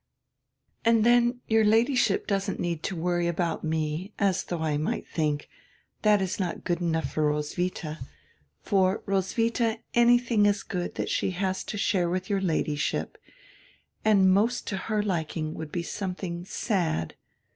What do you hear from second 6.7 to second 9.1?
enough for Roswitha.' For